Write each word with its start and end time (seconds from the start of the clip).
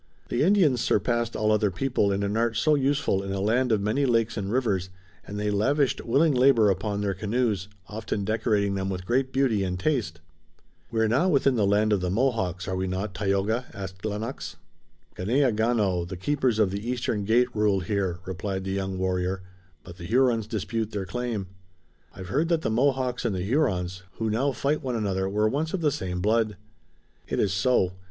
The 0.29 0.41
Indians 0.41 0.81
surpassed 0.81 1.35
all 1.35 1.51
other 1.51 1.69
people 1.69 2.11
in 2.11 2.23
an 2.23 2.35
art 2.35 2.57
so 2.57 2.73
useful 2.73 3.21
in 3.21 3.31
a 3.31 3.39
land 3.39 3.71
of 3.71 3.81
many 3.81 4.07
lakes 4.07 4.35
and 4.35 4.51
rivers 4.51 4.89
and 5.27 5.39
they 5.39 5.51
lavished 5.51 6.03
willing 6.03 6.33
labor 6.33 6.71
upon 6.71 7.01
their 7.01 7.13
canoes, 7.13 7.67
often 7.87 8.25
decorating 8.25 8.73
them 8.73 8.89
with 8.89 9.05
great 9.05 9.31
beauty 9.31 9.63
and 9.63 9.79
taste. 9.79 10.19
"We're 10.89 11.07
now 11.07 11.29
within 11.29 11.53
the 11.53 11.67
land 11.67 11.93
of 11.93 12.01
the 12.01 12.09
Mohawks, 12.09 12.67
are 12.67 12.75
we 12.75 12.87
not, 12.87 13.13
Tayoga?" 13.13 13.67
asked 13.75 14.03
Lennox. 14.03 14.55
"Ganeagaono, 15.17 16.07
the 16.07 16.17
Keepers 16.17 16.57
of 16.57 16.71
the 16.71 16.89
Eastern 16.89 17.23
Gate, 17.23 17.55
rule 17.55 17.81
here," 17.81 18.21
replied 18.25 18.63
the 18.63 18.71
young 18.71 18.97
warrior, 18.97 19.43
"but 19.83 19.97
the 19.97 20.05
Hurons 20.05 20.47
dispute 20.47 20.89
their 20.93 21.05
claim." 21.05 21.45
"I've 22.15 22.29
heard 22.29 22.49
that 22.49 22.63
the 22.63 22.71
Mohawks 22.71 23.23
and 23.23 23.35
the 23.35 23.43
Hurons, 23.43 24.01
who 24.13 24.31
now 24.31 24.51
fight 24.51 24.81
one 24.81 24.95
another, 24.95 25.29
were 25.29 25.47
once 25.47 25.75
of 25.75 25.81
the 25.81 25.91
same 25.91 26.21
blood." 26.21 26.57
"It 27.27 27.39
is 27.39 27.53
so. 27.53 27.93